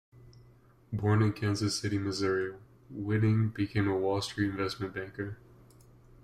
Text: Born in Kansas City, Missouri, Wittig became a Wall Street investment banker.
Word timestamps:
Born 0.91 1.21
in 1.21 1.31
Kansas 1.31 1.79
City, 1.79 1.99
Missouri, 1.99 2.55
Wittig 2.91 3.53
became 3.53 3.87
a 3.87 3.95
Wall 3.95 4.19
Street 4.23 4.49
investment 4.49 4.95
banker. 4.95 5.37